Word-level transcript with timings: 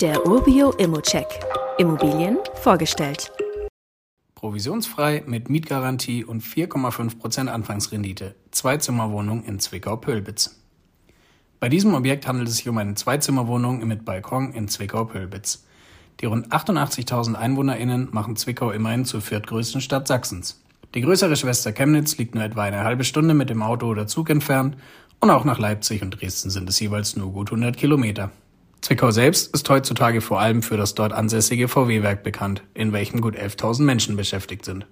Der 0.00 0.24
Urbio 0.28 0.70
Immocheck. 0.74 1.26
Immobilien 1.76 2.38
vorgestellt. 2.54 3.32
Provisionsfrei 4.36 5.24
mit 5.26 5.50
Mietgarantie 5.50 6.24
und 6.24 6.40
4,5% 6.40 7.48
Anfangsrendite. 7.48 8.36
Zweizimmerwohnung 8.52 9.42
in 9.42 9.58
Zwickau-Pölbitz. 9.58 10.54
Bei 11.58 11.68
diesem 11.68 11.94
Objekt 11.94 12.28
handelt 12.28 12.48
es 12.48 12.58
sich 12.58 12.68
um 12.68 12.78
eine 12.78 12.94
Zweizimmerwohnung 12.94 13.84
mit 13.88 14.04
Balkon 14.04 14.52
in 14.52 14.68
Zwickau-Pölbitz. 14.68 15.64
Die 16.20 16.26
rund 16.26 16.52
88.000 16.52 17.34
EinwohnerInnen 17.34 18.10
machen 18.12 18.36
Zwickau 18.36 18.70
immerhin 18.70 19.04
zur 19.04 19.20
viertgrößten 19.20 19.80
Stadt 19.80 20.06
Sachsens. 20.06 20.62
Die 20.94 21.00
größere 21.00 21.34
Schwester 21.34 21.72
Chemnitz 21.72 22.18
liegt 22.18 22.36
nur 22.36 22.44
etwa 22.44 22.62
eine 22.62 22.84
halbe 22.84 23.02
Stunde 23.02 23.34
mit 23.34 23.50
dem 23.50 23.62
Auto 23.62 23.88
oder 23.88 24.06
Zug 24.06 24.30
entfernt 24.30 24.76
und 25.18 25.30
auch 25.30 25.44
nach 25.44 25.58
Leipzig 25.58 26.02
und 26.02 26.10
Dresden 26.20 26.50
sind 26.50 26.68
es 26.68 26.78
jeweils 26.78 27.16
nur 27.16 27.32
gut 27.32 27.48
100 27.48 27.76
Kilometer. 27.76 28.30
Zwickau 28.80 29.10
selbst 29.10 29.54
ist 29.54 29.68
heutzutage 29.68 30.20
vor 30.20 30.40
allem 30.40 30.62
für 30.62 30.76
das 30.76 30.94
dort 30.94 31.12
ansässige 31.12 31.68
VW-Werk 31.68 32.22
bekannt, 32.22 32.62
in 32.74 32.92
welchem 32.92 33.20
gut 33.20 33.36
11.000 33.36 33.82
Menschen 33.82 34.16
beschäftigt 34.16 34.64
sind. 34.64 34.86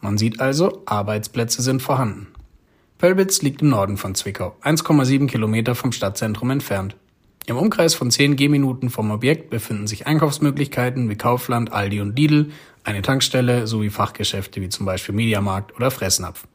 Man 0.00 0.18
sieht 0.18 0.40
also, 0.40 0.82
Arbeitsplätze 0.86 1.62
sind 1.62 1.82
vorhanden. 1.82 2.28
Pölbitz 2.98 3.42
liegt 3.42 3.62
im 3.62 3.68
Norden 3.68 3.96
von 3.96 4.14
Zwickau, 4.14 4.56
1,7 4.62 5.26
Kilometer 5.26 5.74
vom 5.74 5.92
Stadtzentrum 5.92 6.50
entfernt. 6.50 6.96
Im 7.46 7.56
Umkreis 7.56 7.94
von 7.94 8.10
10 8.10 8.36
Gehminuten 8.36 8.88
vom 8.88 9.10
Objekt 9.10 9.50
befinden 9.50 9.88
sich 9.88 10.06
Einkaufsmöglichkeiten 10.06 11.10
wie 11.10 11.16
Kaufland, 11.16 11.72
Aldi 11.72 12.00
und 12.00 12.16
Lidl, 12.16 12.50
eine 12.84 13.02
Tankstelle 13.02 13.66
sowie 13.66 13.90
Fachgeschäfte 13.90 14.60
wie 14.60 14.68
zum 14.68 14.86
Beispiel 14.86 15.14
Mediamarkt 15.14 15.74
oder 15.74 15.90
Fressnapf. 15.90 16.46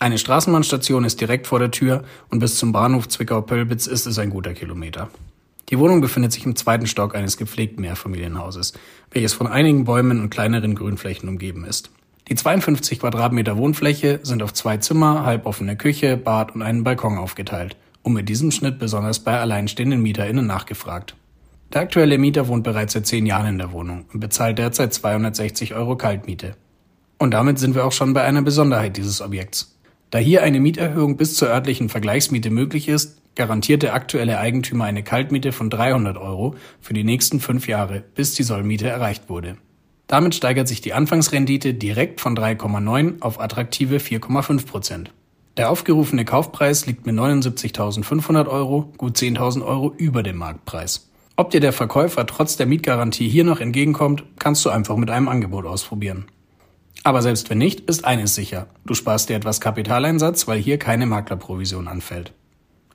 Eine 0.00 0.18
Straßenbahnstation 0.18 1.04
ist 1.04 1.20
direkt 1.20 1.46
vor 1.46 1.60
der 1.60 1.70
Tür 1.70 2.02
und 2.28 2.40
bis 2.40 2.58
zum 2.58 2.72
Bahnhof 2.72 3.08
Zwickau-Pölbitz 3.08 3.86
ist 3.86 4.06
es 4.06 4.18
ein 4.18 4.30
guter 4.30 4.54
Kilometer. 4.54 5.08
Die 5.74 5.80
Wohnung 5.80 6.00
befindet 6.00 6.30
sich 6.30 6.46
im 6.46 6.54
zweiten 6.54 6.86
Stock 6.86 7.16
eines 7.16 7.36
gepflegten 7.36 7.80
Mehrfamilienhauses, 7.80 8.74
welches 9.10 9.32
von 9.32 9.48
einigen 9.48 9.82
Bäumen 9.82 10.20
und 10.20 10.30
kleineren 10.30 10.76
Grünflächen 10.76 11.28
umgeben 11.28 11.64
ist. 11.64 11.90
Die 12.28 12.36
52 12.36 13.00
Quadratmeter 13.00 13.56
Wohnfläche 13.56 14.20
sind 14.22 14.44
auf 14.44 14.54
zwei 14.54 14.76
Zimmer, 14.76 15.26
halboffene 15.26 15.76
Küche, 15.76 16.16
Bad 16.16 16.54
und 16.54 16.62
einen 16.62 16.84
Balkon 16.84 17.18
aufgeteilt 17.18 17.76
und 18.04 18.12
mit 18.12 18.28
diesem 18.28 18.52
Schnitt 18.52 18.78
besonders 18.78 19.18
bei 19.18 19.36
alleinstehenden 19.36 20.00
MieterInnen 20.00 20.46
nachgefragt. 20.46 21.16
Der 21.72 21.80
aktuelle 21.80 22.18
Mieter 22.18 22.46
wohnt 22.46 22.62
bereits 22.62 22.92
seit 22.92 23.08
zehn 23.08 23.26
Jahren 23.26 23.48
in 23.48 23.58
der 23.58 23.72
Wohnung 23.72 24.04
und 24.14 24.20
bezahlt 24.20 24.60
derzeit 24.60 24.94
260 24.94 25.74
Euro 25.74 25.96
Kaltmiete. 25.96 26.54
Und 27.18 27.32
damit 27.32 27.58
sind 27.58 27.74
wir 27.74 27.84
auch 27.84 27.90
schon 27.90 28.14
bei 28.14 28.22
einer 28.22 28.42
Besonderheit 28.42 28.96
dieses 28.96 29.20
Objekts. 29.20 29.76
Da 30.10 30.18
hier 30.18 30.44
eine 30.44 30.60
Mieterhöhung 30.60 31.16
bis 31.16 31.34
zur 31.34 31.48
örtlichen 31.48 31.88
Vergleichsmiete 31.88 32.50
möglich 32.50 32.86
ist, 32.86 33.18
garantiert 33.34 33.82
der 33.82 33.94
aktuelle 33.94 34.38
Eigentümer 34.38 34.84
eine 34.84 35.02
Kaltmiete 35.02 35.52
von 35.52 35.70
300 35.70 36.16
Euro 36.16 36.54
für 36.80 36.94
die 36.94 37.04
nächsten 37.04 37.40
fünf 37.40 37.68
Jahre, 37.68 38.02
bis 38.14 38.34
die 38.34 38.42
Sollmiete 38.42 38.88
erreicht 38.88 39.28
wurde. 39.28 39.56
Damit 40.06 40.34
steigert 40.34 40.68
sich 40.68 40.80
die 40.80 40.92
Anfangsrendite 40.92 41.74
direkt 41.74 42.20
von 42.20 42.36
3,9 42.36 43.20
auf 43.20 43.40
attraktive 43.40 43.96
4,5 43.96 44.66
Prozent. 44.66 45.10
Der 45.56 45.70
aufgerufene 45.70 46.24
Kaufpreis 46.24 46.86
liegt 46.86 47.06
mit 47.06 47.14
79.500 47.14 48.48
Euro 48.48 48.92
gut 48.96 49.16
10.000 49.16 49.64
Euro 49.64 49.94
über 49.96 50.22
dem 50.22 50.36
Marktpreis. 50.36 51.08
Ob 51.36 51.50
dir 51.50 51.60
der 51.60 51.72
Verkäufer 51.72 52.26
trotz 52.26 52.56
der 52.56 52.66
Mietgarantie 52.66 53.28
hier 53.28 53.44
noch 53.44 53.60
entgegenkommt, 53.60 54.24
kannst 54.38 54.64
du 54.64 54.70
einfach 54.70 54.96
mit 54.96 55.10
einem 55.10 55.28
Angebot 55.28 55.64
ausprobieren. 55.64 56.26
Aber 57.02 57.22
selbst 57.22 57.50
wenn 57.50 57.58
nicht, 57.58 57.80
ist 57.80 58.04
eines 58.04 58.34
sicher. 58.34 58.66
Du 58.84 58.94
sparst 58.94 59.28
dir 59.28 59.36
etwas 59.36 59.60
Kapitaleinsatz, 59.60 60.46
weil 60.48 60.58
hier 60.58 60.78
keine 60.78 61.06
Maklerprovision 61.06 61.88
anfällt. 61.88 62.32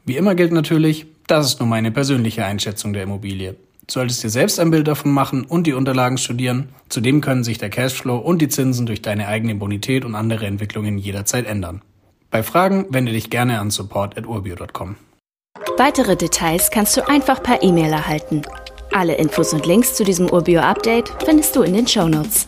Wie 0.10 0.18
immer 0.18 0.34
gilt 0.34 0.52
natürlich, 0.52 1.06
das 1.28 1.46
ist 1.46 1.60
nur 1.60 1.70
meine 1.70 1.92
persönliche 1.92 2.44
Einschätzung 2.44 2.94
der 2.94 3.04
Immobilie. 3.04 3.52
Du 3.52 3.94
solltest 3.94 4.24
dir 4.24 4.32
selbst 4.32 4.60
ein 4.60 4.72
Bild 4.72 4.88
davon 4.88 5.12
machen 5.12 5.46
und 5.46 5.68
die 5.68 5.74
Unterlagen 5.74 6.18
studieren. 6.18 6.70
Zudem 6.90 7.22
können 7.22 7.44
sich 7.44 7.60
der 7.60 7.70
Cashflow 7.70 8.18
und 8.18 8.42
die 8.42 8.48
Zinsen 8.48 8.88
durch 8.88 9.04
deine 9.04 9.28
eigene 9.28 9.54
Bonität 9.54 10.06
und 10.06 10.16
andere 10.16 10.48
Entwicklungen 10.48 10.98
jederzeit 10.98 11.46
ändern. 11.46 11.84
Bei 12.32 12.42
Fragen 12.42 12.88
wende 12.89 13.11
dich 13.11 13.30
gerne 13.30 13.60
an 13.60 13.70
support.urbio.com. 13.70 14.95
Weitere 15.78 16.16
Details 16.16 16.72
kannst 16.72 16.98
du 16.98 17.08
einfach 17.08 17.44
per 17.44 17.62
E-Mail 17.62 17.94
erhalten. 17.94 18.42
Alle 18.92 19.14
Infos 19.14 19.54
und 19.54 19.67
Links 19.67 19.94
zu 19.94 20.04
diesem 20.04 20.28
Urbio-Update 20.28 21.14
findest 21.23 21.56
du 21.56 21.62
in 21.62 21.76
den 21.76 21.86
Show 21.86 22.08
Notes. 22.08 22.45